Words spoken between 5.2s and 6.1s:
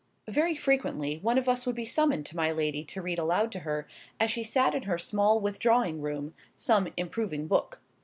withdrawing